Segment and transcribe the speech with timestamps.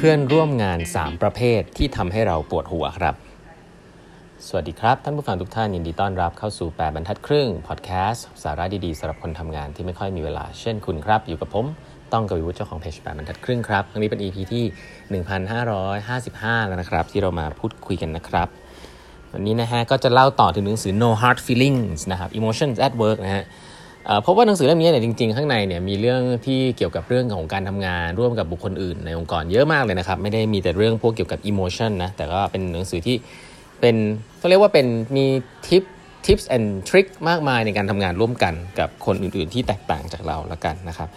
[0.00, 3.14] เพื่อนร่วมงาน 3 ประเภทที่ทำให้เราปวดหัวครับ
[4.46, 11.66] สวัสดีครับ ท่านผู้ฟังทุกท่านยินดีต้อนรับเข้าสู่ 8 บรรทัดครึ่ง พอดแคสต์ สาระดีๆสำหรับคนทำงานที่ไม่ค่อยมีเวลาเช่นคุณครับ อยู่กับผม
[12.12, 14.64] ต้องกวีวุฒิเจ้าของเพจ8บรรทัดครึ่งครับครั้งนี้เป็น EP ที่
[15.22, 18.48] 1555 แล้วนะครับ ที่เรามาพูดคุยกันนะครับ
[19.32, 23.44] วันนี้นะฮะก็จะเล่าต่อถึงหนังสือ No Hard Feelings นะครับ Emotions at Work นะฮะ
[24.22, 33.16] เพราะว่าหนังสือเล่มนี้เนี่ยจริงๆ ข้างในเนี่ยมีเรื่องที่เกี่ยวกับเรื่องของการทำงานร่วมกับบุคคลอื่นในองค์กรเยอะมากเลยนะครับ ไม่ได้มีแต่เรื่องพวกเกี่ยวกับ emotion นะแต่ก็เป็นหนังสือที่
[33.80, 33.96] เป็น
[34.38, 35.24] เขาเรียกว่าเป็นมี
[35.66, 35.82] ทิป
[36.26, 41.08] tips and trick มากมายในการทำงานร่วมกันกับคนอื่นๆ ที่แตกต่างจากเราละกันนะครับ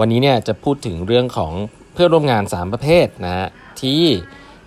[0.00, 1.52] วันนี้เนี่ยจะพูดถึงเรื่องของ
[1.94, 3.48] เพื่อนร่วมงาน 3 ประเภทนะ
[3.82, 4.02] ที่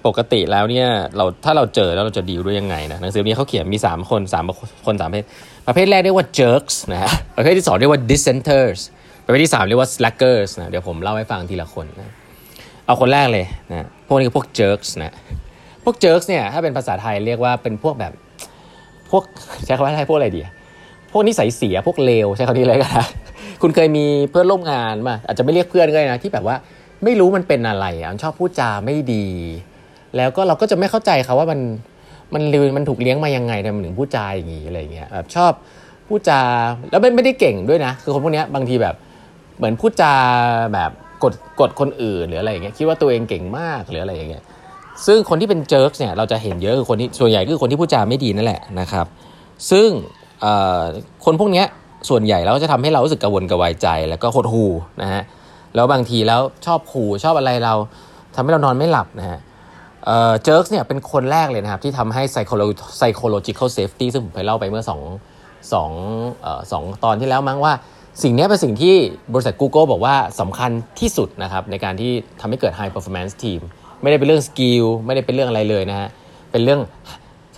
[0.07, 5.23] ปกติแล้วเนี่ยเราถ้าเราเจอแล้วเราจะดีด้วยยังไงนะหนังสือนี้เขาเขียนมี 3 คน3คน3ประเภท
[5.67, 8.80] ประเภทแรกเรียกว่า jerks นะฮะประเภทที่ 2 เรียกว่า dissenters
[9.25, 12.11] ประเภทที่ 3 เรียกว่า slackers นะเดี๋ยวผมเล่าให้ฟังทีละคนนะ
[12.86, 15.14] เอาคนแรกเลยนะพวกนี้คือพวก jerks นะ
[15.83, 18.14] พวก jerks เนี่ยถ้าเป็นภาษาไทยเรียกว่าเป็นพวกแบบ
[19.11, 19.23] พวก
[19.66, 20.42] ใช้คำว่าอะไรพวกอะไรดี
[21.11, 23.08] พวกนิสัยเสียพวกเลวใช้คำนี้เลยกันนะ
[23.61, 26.55] คุณเคยมีเพื่อนร่วมงานมาอาจจะไม่เรียกเพื่อนก็ได้นะที่แบบว่า
[27.03, 29.25] ไม่รู้มันเป็นอะไรอะชอบพูดจาไม่ดี
[30.17, 31.59] แล้วก็เราก็จะไม่เข้าใจเขาว่ามัน
[32.33, 35.52] มันลืนมันถูกเลี้ยงมายังไงเนี่ยมันถึงพูดจาอย่างนี้อะไรเงี้ยแบบชอบ
[36.08, 36.42] พูดจา
[36.92, 38.95] แล้วไม่ไม่ได้เก่งด้วยนะ คือคนพวกนี้บางทีแบบ
[39.58, 40.14] เหมือนพูดจา
[40.73, 40.92] แบบ
[41.23, 44.44] กดกดคนอื่นหรืออะไรอย่างเงี้ยคิดว่าตัวเองเก่งมากหรืออะไรอย่างเงี้ย
[45.05, 49.05] ซึ่งคนที่เป็น jerk เนี่ยเราจะเห็นเยอะคือคนที่ส่วนใหญ่คือคนที่พูดจาไม่ดีนั่นแหละนะครับ
[49.72, 49.88] ซึ่ง
[51.25, 51.64] คนพวกนี้
[52.09, 54.66] ส่วนใหญ่แล้วจะทำให้เรารู้สึกกังวลกระวายใจแล้วก็หดหู
[55.02, 55.22] นะฮะ
[55.75, 57.73] แล้วบางทีแล้วชอบขู่ชอบอะไรเรา
[58.36, 59.39] ทำให้เรานอนไม่หลับนะฮะ
[60.44, 62.23] jerk เนี่ยเป็นคนแรกเลยนะครับ ที่ทำให้
[62.99, 64.91] psychological safety ซึ่งผมเคยเล่าไปเมื่อ2
[65.73, 67.73] 2 2ตอนที่แล้วมั้งว่า
[68.23, 68.95] สิ่งนี้เป็นสิ่งที่
[69.33, 73.59] บริษัท Google บอกว่าสำคัญที่สุดนะครับในการที่ทำให้เกิด high performance team
[74.02, 76.09] ไม่ได้เป็นเรื่อง skill ไม่ได้เป็นเรื่องอะไรเลยนะฮะ
[76.52, 76.81] เป็นเรื่อง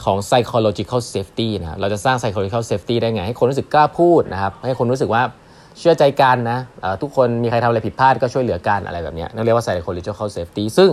[0.05, 5.23] ของ psychological safety นะเราจะสร้าง psychological safety ได้ไง ให้คนรู้สึกกล้าพูดนะครับ ให้คนรู้สึกว่า
[5.79, 6.59] เชื่อใจกันนะ
[7.01, 10.89] ทุกคนมีใครทำอะไรผิดพลาดก็ช่วยเหลือกันอะไรแบบนี้นั่นเรียกว่า psychological safety ซึ่ง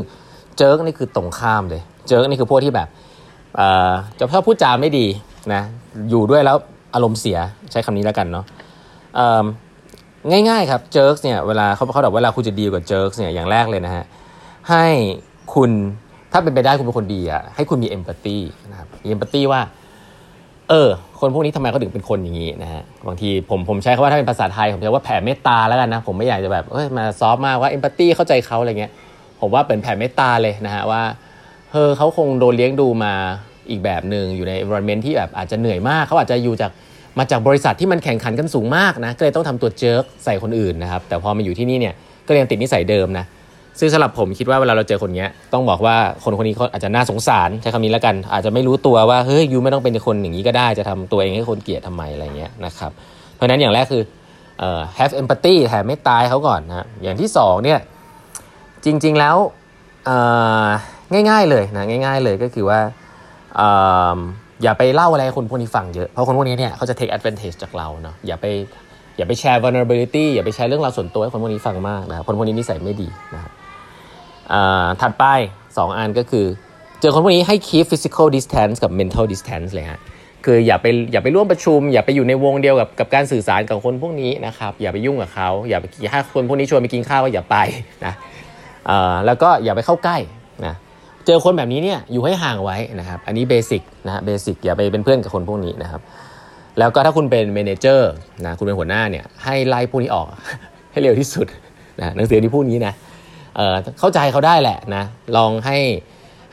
[0.56, 2.88] jerk นี่คือตรงข้ามเลย jerk นี่คือพวกที่แบบ
[4.18, 5.06] จะชอบพูดจาไม่ดี
[5.54, 5.62] นะ
[6.10, 6.56] อยู่ด้วยแล้ว
[6.94, 7.38] อารมณ์เสีย
[7.72, 8.44] ใช้คำนี้แล้วกันเนาะ
[10.30, 14.04] ง่ายๆครับ jerk เนี่ยเวลาเขาเขาบอกเวลาคุณจะดีกับ jerk เนี่ยอย่างแรกเลยนะฮะ
[14.70, 14.84] ให้
[15.54, 15.70] คุณ
[16.32, 18.36] ถ้าเป็นไปได้คุณเป็นคนดีอะให้คุณมี empathy
[18.70, 19.60] นะครับมี empathy ว่า
[20.70, 20.88] เออ
[21.20, 28.92] คนพวกนี้ทำไมเขาถึงเป็นคนอย่างนี้นะฮะบางทีผมผมใช้คำว่าถ้าเป็นภาษาไทย ผมใช้ว่าแผ่เมตตาแล้วกันนะ ผมไม่อยากจะแบบเอ้ยมา soft มากว่า empathy เข้าใจเขาอะไรเงี้ย
[29.42, 31.02] ผมว่าเป็นแผ่เมตตาเลยนะฮะว่า
[31.72, 33.14] เออเขาคงโดนเลี้ยงดูมา
[33.70, 36.70] อีกแบบหนึ่งอยู่ใน environment ที่แบบอาจจะเหนื่อยมาก เขาอาจจะอยู่จาก
[37.18, 41.94] มาจากบริษัทที่มันแข่งขันกันสูงมากนะก็เลยต้องทำตัวเจิร์กใส่คนอื่นนะครับ แต่พอมาอยู่ที่นี่เนี่ย
[42.28, 43.24] ก็ยังติดนิสัยเดิมนะ
[43.78, 52.90] ซึ่งสำหรับผมคิดว่าเวลาเราเจอคนเนี้ยต้องบอกว่าคนคนนี้เขาอาจจะน่าสงสารใช้คำนี้แล้วกัน อาจจะไม่รู้ตัวว่าเฮ้ยยูไม่ต้องเป็นคนอย่างนี้ก็ได้จะทำตัวเองให้คนเกลียดทำไมอะไรเงี้ยนะครับ
[53.34, 54.02] เพราะฉะนั้นอย่างแรกคือ
[54.58, 57.78] เอ่อ have empathy แถมไม่ตายเขาก่อนนะอย่างที่2เนี่ย
[58.84, 59.36] จริง ๆ แล้ว
[61.12, 62.80] ง่าย ๆ เลยนะง่าย ๆ เลยก็คือว่า
[64.62, 68.46] อย่าไปเล่าอะไรคนพวกนี้ฟังเยอะ เพราะคนพวกนี้เนี่ยเขาจะ take advantage จากเราเนาะอย่าไป
[69.16, 73.52] อย่าไปแชร์ vulnerability อย่าไปแชร์เรื่องราวส่วนตัวให้คนพวกนี้ฟังมากนะคนพวกนี้นิสัยไม่ดีนะครับ
[75.00, 75.24] ถัดไป
[75.62, 76.46] 2 อันก็คือ
[77.00, 80.00] เจอคนพวกนี้ให้ keep physical distance กับ mental distance เลยฮะ
[80.44, 87.56] คืออย่าไปอย่าไปร่วมประชุม อย่าไปอยู่ในวงเดียวกับกับการสื่อสารกับคนพวกนี้นะครับอย่าไปยุ่งกับเขาอย่าไปถ้าคนพวกนี้ชวนไปกินข้าวก็อย่าไป
[88.06, 88.14] นะ
[89.26, 90.16] แล้วก็อย่าไปเข้าใกล้
[90.66, 90.74] นะ
[91.26, 96.00] เจอคนแบบนี้เนี่ยอยู่ให้ห่างไว้นะครับ อันนี้ basic นะ basic อย่าไปเป็นเพื่อนกับคนพวกนี้นะครับ
[96.78, 98.12] แล้วก็ถ้าคุณเป็น manager
[98.44, 100.26] นะคุณเป็นหัวหน้าเนี่ยให้ไล่พวกนี้ออก
[100.92, 101.46] ให้เร็วที่สุด
[102.00, 102.94] นะหนังสือที่พูดนี้นะ
[103.56, 105.02] เเข้าใจเขาได้แหละนะ
[105.36, 105.78] ลองให้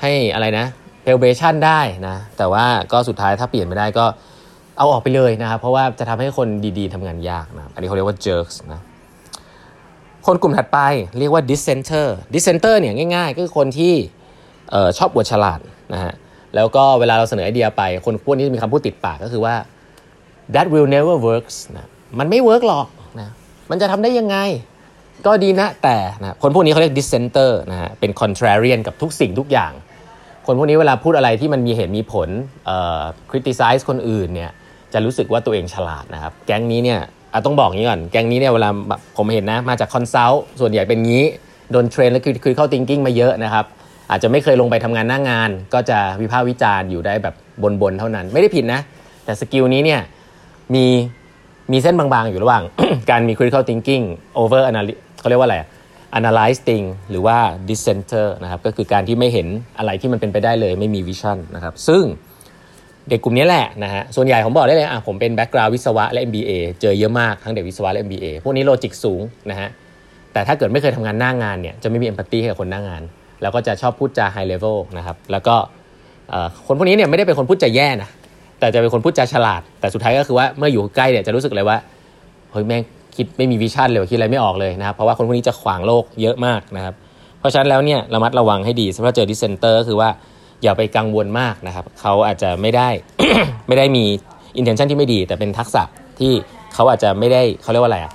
[0.01, 0.65] ให้อะไรนะ
[1.01, 4.05] probation ได้นะแต่ว่าก็สุดท้ายถ้าเปลี่ยนไม่ได้ก็
[4.77, 6.47] เอาออกไปเลยนะครับ เพราะว่าจะทำให้คน
[6.77, 8.81] ดีๆทำงานยากนะอันนี้เขาเรียกว่า jerks นะ
[10.29, 10.79] คนกลุ่มถัดไป
[11.19, 13.93] เรียกว่า dissenter dissenter เนี่ยง่ายๆ ก็คือคนที่
[14.97, 15.59] ชอบอวดฉลาด
[15.93, 16.13] นะฮะ
[16.55, 19.55] แล้วก็เวลาเราเสนอไอเดียไป คนพวกนี้จะมีคำพูดติดปากก็คือว่า
[20.53, 21.87] that will never works นะ
[22.19, 22.87] มันไม่ work หรอก
[23.19, 23.29] นะ
[23.69, 24.37] มันจะทำได้ยังไง
[25.25, 29.71] ก็ดีนะแต่นะคนพวกนี้เขาเรียก dissenter นะฮะเป็น contrarian กับทุกสิ่งทุกอย่าง
[30.45, 32.29] คนพวกนี้เวลาพูดอะไรที่มันมีเหตุมีผล
[33.29, 34.51] criticize คนอื่นเนี่ย
[34.93, 37.01] จะรู้สึกว่าตัวเองฉลาดนะครับ แก๊งนี้เนี่ย
[37.45, 38.69] ต้องบอกงี้ก่อน แก๊งนี้เนี่ยเวลา
[39.17, 41.25] ผมเห็นนะ มาจาก consult ส่วนใหญ่เป็นงี้
[41.71, 43.65] โดน train แล้วคือคือเข้า thinking มาเยอะนะครับ
[44.11, 47.35] อาจจะไม่เคยลงไปทำงานหน้างงาน ก็จะวิพากษ์วิจารณ์อยู่ได้แบบ
[47.81, 48.79] บนๆเท่านั้น ไม่ได้ผิดนะ
[49.25, 50.01] แต่ skill นี้เนี่ย
[50.75, 50.85] มี
[51.71, 52.63] มีเส้นบางๆ อยู่ระหว่าง
[53.09, 54.03] การมี critical thinking
[54.41, 55.57] over analysis เขาเรียกว่าอะไร
[56.19, 57.37] analyze thing หรือว่า
[57.69, 59.47] dissenter นะครับ ก็คือการที่ไม่เห็น
[59.77, 62.03] อะไรที่มันเป็นไปได้เลย ไม่มี vision นะครับ ซึ่ง
[63.09, 66.51] เด็กกลุ่มนี้แหละนะฮะ ส่วนใหญ่ผมบอกได้เลยอะผมเป็น background วิศวะและ MBA
[66.81, 69.21] เจอเยอะมากทั้งเด็กวิศวะและ MBA พวกนี้โลจิกสูง
[69.51, 69.69] นะฮะ
[70.33, 73.01] แต่ถ้าเกิดไม่เคยทำงานหน้างงานเนี่ยจะไม่มี empathy ให้กับคนหน้างงาน
[73.41, 75.55] แล้วก็จะชอบพูดจา high level นะครับ แล้วก็
[76.67, 78.09] คนพวกนี้เนี่ยไม่ได้เป็นคนพูดจาแย่นะ
[78.59, 81.77] แต่จะเป็นคนพูดจาฉลาด แต่สุดท้ายก็คือว่าเมื่ออยู่ใกล้เนี่ยจะรู้สึกเลยว่า
[82.51, 82.81] เฮ้ยแม่ง
[83.15, 86.93] คิดไม่มี vision เลยคิดอะไรไม่ออกเลยนะครับ เพราะว่าคนพวกนี้จะขวางโลกเยอะมากนะครับ
[87.39, 90.09] เพราะฉะนั้นแล้วเนี่ยระมัดระวังให้ดีสำหรับเจอ dissenter คือว่า
[90.63, 92.89] อย่าไปกังวลมากนะครับ เขาอาจจะไม่ได้
[93.67, 94.05] ไม่ได้มี
[94.57, 95.83] intention ที่ไม่ดี แต่เป็นทักษะ
[96.19, 96.31] ที่
[96.73, 98.11] เขาอาจจะไม่ได้เขาเรียกว่าอะไรอะ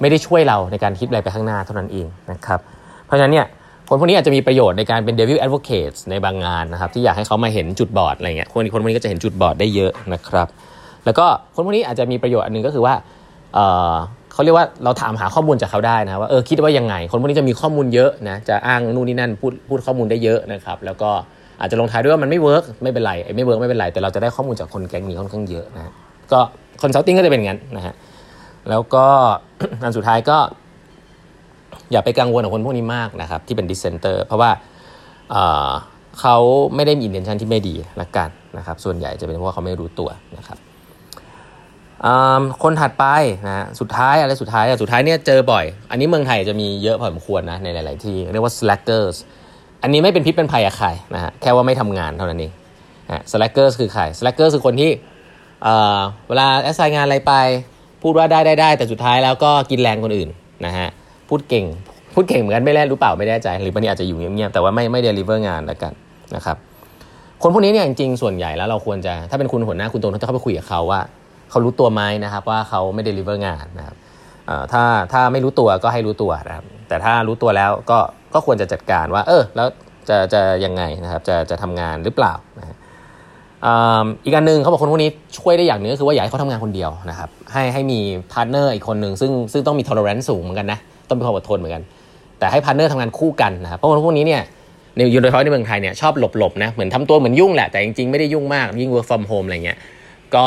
[0.00, 2.60] ไม่ได้ช่วยเราในการคิดอะไรไปข้างหน้าเท่านั้นเองนะครับ
[3.06, 3.46] เพราะฉะนั้นเนี่ย
[3.88, 10.48] คนพวกนี้อาจจะมีประโยชน์ในการเป็น devil advocate ในบางงานนะครับ ที่อยากให้เขามาเห็นจุดบอดอะไรเงี้ยคนคนพวกนี้ก็จะเห็นจุดบอดได้เยอะนะครับ
[11.04, 12.94] แล้วก็คนพวกนี้อาจจะมีประโยชน์อันนึงก็คือว่า
[14.32, 21.10] เขาเรียกว่าเราถามหาข้อมูลจากเขาได้นะว่าเออคิดว่ายังไง คนพวกนี้จะมีข้อมูลเยอะนะจะอ้างนู่นนี่นั่นพูดพูดข้อมูลได้เยอะนะครับ แล้วก็
[21.60, 25.92] อาจจะลงท้ายด้วยว่ามันไม่ work ไม่เป็นไรไม่ work ไม่เป็นไร แต่เราจะได้ข้อมูลจากคนแก๊งนี้ค่อนข้างเยอะนะ
[26.32, 26.40] ก็
[26.82, 27.94] consulting ก็จะเป็นงั้นนะฮะ
[28.70, 29.06] แล้วก็
[29.82, 30.38] อันสุดท้ายก็
[31.92, 34.50] อย่าไปกังวลกับคนพวกนี้มากนะครับ ที่เป็น dissenter เพราะว่า
[36.20, 36.36] เขา
[36.74, 38.28] ไม่ได้มี intention ที่ไม่ดีละกัน
[38.58, 40.58] นะครับ ส่วนใหญ่จะเป็นเพราะเขาไม่รู้ตัวนะครับ
[42.62, 43.04] คนถัดไป
[43.46, 49.16] นะสุดท้ายอะไรสุดท้ายสุดท้ายเนี่ยเจอบ่อย อันนี้เมืองไทยจะมีเยอะพอสมควรนะในหลาย ๆ ที่เรียกว่า slackers
[49.82, 52.52] อันนี้ไม่เป็นพิษเป็นภัยกับใครนะฮะแค่ว่าไม่ทำงานเท่านั้นเอง
[53.10, 54.90] นะ slackers คือใคร slackers คือคนที่
[56.28, 57.32] เวลา assign งานอะไรไป
[58.02, 60.28] พูดว่าได้ได้ได้แต่สุดท้ายแล้วก็กินแรงคนอื่น
[60.66, 60.88] นะฮะ
[61.28, 61.66] พูดเก่ง
[62.14, 65.92] พูดเก่งเหมือนกันไม่แน่รู้เปล่าไม่แน่ใจ หรือบางทีอาจจะอยู่เงียบๆแต่ว่าไม่ไม่ deliver งานแล้วกัน
[66.36, 66.56] นะครับ
[67.42, 71.00] คนพวกนี้เนี่ยจริงๆส่วนใหญ่แล้วเราควรจะถ้าเป็นคุณหัวหน้าคุณตรงต้องเข้าไปคุยกับเขาว่า
[71.50, 73.96] เขารู้ตัวไหมนะครับว่าเขาไม่ deliver งานนะครับ
[74.72, 74.82] ถ้า
[75.12, 77.98] ถ้าไม่รู้ตัวก็ให้รู้ตัวนะครับแต่ถ้ารู้ตัวแล้วก็
[78.34, 79.68] ก็ควรจะจัดการว่า เออ แล้ว
[80.08, 82.78] จะจะยังไงนะครับจะจะทำงานหรือเปล่านะ
[84.24, 87.98] อีกอันหนึ่งเขาบอกคนพวกนี้ช่วยได้อย่างนึงก็คือว่าอยากให้เขาทำงานคนเดียวนะครับให้ให้มี
[88.32, 91.82] partner อีกคนหนึ่งซึ่งซึ่งต้องมี tolerance สูงเหมือนกันนะต้องมีความอดทนเหมือนกัน
[92.38, 94.42] แต่ให้ partner ทำงานคู่กันนะครับเพราะคนพวกนี้เนี่ย
[94.96, 99.78] ในโดยเฉพาะในเมืองไทยเนี่ยชอบหลบๆนะเหมือนทำตัวเหมือนยุ่งแหละแต่จริงๆไม่ได้ยุ่งมากยิ่ง work from home อะไรเงี้ย
[100.34, 100.46] ก็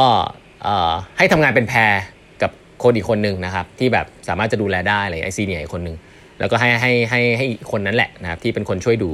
[1.17, 1.93] ให้ทำงานเป็น pair
[2.41, 2.51] กับ
[2.83, 5.95] คนอีกคนหนึ่งนะครับที่แบบสามารถจะดูแลได้อะไรไอ้ senior อีกคนหนึ่ง
[6.39, 9.11] แล้วก็ให้ให้ให้ให้คนนั้นแหละนะครับที่เป็นคนช่วยดู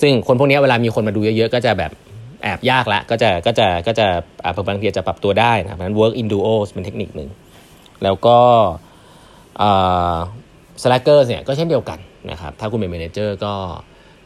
[0.00, 1.92] ซึ่งคนพวกนี้เวลามีคนมาดูเยอะๆ ก็จะแบบ
[2.42, 4.06] แอบยากละก็จะก็จะก็จะ
[4.68, 7.28] บางทีจะปรับตัวได้นะเพราะนั้น work in duos เป็นเทคนิคหนึ่ง
[8.04, 8.38] แล้วก็
[10.82, 11.98] slackers เนี่ยก็เช่นเดียวกัน
[12.30, 13.54] นะครับถ้าคุณเป็น manager ก็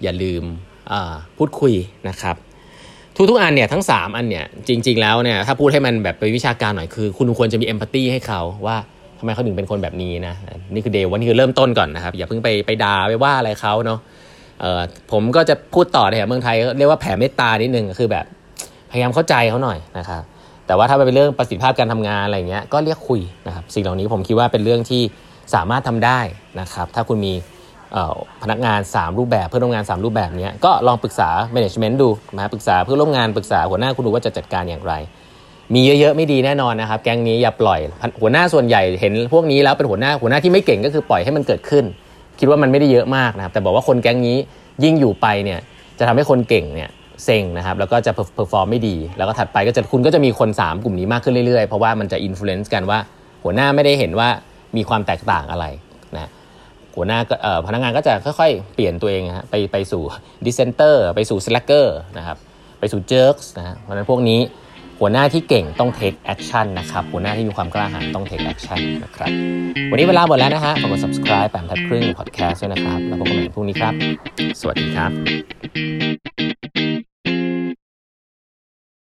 [0.03, 0.43] อย่าลืม
[1.39, 1.75] พูดคุย
[2.09, 2.37] นะครับ
[3.17, 8.77] ทุกๆอันเนี่ยทั้ง 3 อันเนี่ยจริง ๆ แล้วเนี่ยถ้าพูดให้มันแบบไปวิชาการหน่อยคือ คุณควรจะมีเอมพัตตีให้เขาว่า
[9.19, 10.35] ทำไมเขาถึงเป็นคนแบบนี้นะ
[10.75, 13.99] นี่คือเดวันนี้คือเริ่มต้นก่อนนะครับ อย่าเพิ่งไปไปด่าไปว่าอะไรเขาเนาะ
[14.61, 14.81] เออ
[15.13, 18.25] ผมก็จะพูดต่อในเมืองไทยเรียกว่าแผ่เมตตานิดนึงคือแบบ
[18.91, 20.23] พยายามเข้าใจเขาหน่อยนะครับ
[20.67, 25.03] แต่ว่าถ้าเป็นเรื่องประสิทธิภาพการทำงานอะไรเงี้ยก็เรียกคุยนะครับสิ่งเหล่านี้ผมคิดว่าเป็นเรื่องที่
[25.55, 26.21] สามารถทำได้
[26.61, 27.35] นะครับถ้าคุณมี
[28.43, 34.95] พนักงาน 3 รูปแบบเพื่อนร่วมงาน 3 รูปแบบนี้ก็ลองปรึกษา management ดูนะปรึกษาเพื่อนร่วมงานปรึกษาหัวหน้าคุณดูว่าจะจัดการอย่างไร
[35.75, 37.81] มีเยอะๆไม่ดีแน่นอนนะครับ แก๊งนี้อย่าปล่อย
[38.21, 41.85] หัวหน้าส่วนใหญ่เห็นพวกนี้แล้วเป็นหัวหน้าหัวหน้าที่ไม่เก่งก็คือปล่อยให้มันเกิดขึ้น
[42.39, 44.37] คิดว่ามันไม่ได้เยอะมากนะครับ แต่บอกว่าคนแก๊งนี้
[44.85, 45.61] ยิ่งอยู่ไปเนี่ย
[45.99, 46.91] จะทำให้คนเก่งเนี่ย
[47.25, 52.99] เซ็งนะครับแล้วก็จะ perform ไม่ดี แล้วก็ถัดไปก็จะคุณก็จะมีคน 3 กลุ่มนี้มากขึ้นเรื่อยๆ เพราะว่ามันจะ influence กันว่า
[53.45, 54.29] หัวหน้าไม่ได้เห็นว่า
[54.77, 55.67] มีความแตกต่างอะไร
[56.15, 56.31] นะ
[56.97, 57.19] หัวหน้า
[57.67, 60.03] พนักงานก็จะค่อยๆ เปลี่ยนตัวเองฮะไปไปสู่
[60.45, 62.37] dissenter ไปสู่ slacker นะครับ
[62.81, 64.41] ไปสู่ jerk นะฮะเพราะฉะนั้นพวกนี้
[65.01, 69.31] หัวหน้าที่เก่งต้อง take action นะครับ หัวหน้าที่มีความกล้าหาญต้อง take action นะครับ
[69.91, 73.95] วันนี้เวลาหมดแล้วนะฮะ ฝากกด subscribe แปมทัดครึ่งพอดแคสต์ด้วยนะครับ แล้วพบกันใหม่พรุ่งนี้ครับ
[74.61, 75.11] สวัสดีครับ